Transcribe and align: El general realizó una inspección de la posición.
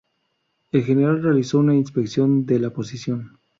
El 0.71 0.83
general 0.83 1.21
realizó 1.21 1.59
una 1.59 1.75
inspección 1.75 2.47
de 2.47 2.57
la 2.57 2.71
posición. 2.71 3.37